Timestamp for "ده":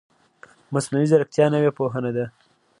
2.15-2.25